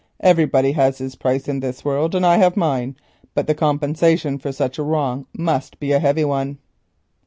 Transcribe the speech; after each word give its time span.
Everybody 0.21 0.71
has 0.71 0.97
his 0.97 1.13
price 1.13 1.47
in 1.47 1.59
this 1.59 1.85
world 1.85 2.15
and 2.15 2.25
I 2.25 2.37
have 2.37 2.57
mine; 2.57 2.95
but 3.35 3.45
the 3.45 3.53
compensation 3.53 4.39
for 4.39 4.51
such 4.51 4.79
a 4.79 4.83
wrong 4.83 5.27
must 5.37 5.79
be 5.79 5.91
a 5.91 5.99
heavy 5.99 6.25
one." 6.25 6.57